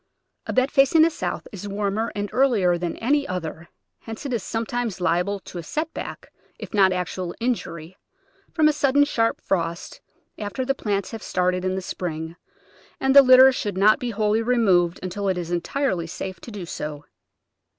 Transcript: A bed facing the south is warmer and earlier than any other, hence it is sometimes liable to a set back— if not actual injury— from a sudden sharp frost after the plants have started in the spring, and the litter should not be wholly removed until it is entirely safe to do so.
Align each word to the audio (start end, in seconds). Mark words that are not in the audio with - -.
A 0.47 0.51
bed 0.53 0.71
facing 0.71 1.03
the 1.03 1.11
south 1.11 1.47
is 1.51 1.67
warmer 1.67 2.11
and 2.15 2.27
earlier 2.33 2.75
than 2.75 2.97
any 2.97 3.27
other, 3.27 3.69
hence 3.99 4.25
it 4.25 4.33
is 4.33 4.41
sometimes 4.41 4.99
liable 4.99 5.39
to 5.41 5.59
a 5.59 5.61
set 5.63 5.93
back— 5.93 6.33
if 6.59 6.73
not 6.73 6.91
actual 6.91 7.35
injury— 7.39 7.95
from 8.55 8.67
a 8.67 8.73
sudden 8.73 9.03
sharp 9.03 9.39
frost 9.39 10.01
after 10.39 10.65
the 10.65 10.73
plants 10.73 11.11
have 11.11 11.21
started 11.21 11.63
in 11.63 11.75
the 11.75 11.83
spring, 11.83 12.35
and 12.99 13.15
the 13.15 13.21
litter 13.21 13.51
should 13.51 13.77
not 13.77 13.99
be 13.99 14.09
wholly 14.09 14.41
removed 14.41 14.99
until 15.03 15.27
it 15.29 15.37
is 15.37 15.51
entirely 15.51 16.07
safe 16.07 16.39
to 16.41 16.49
do 16.49 16.65
so. 16.65 17.05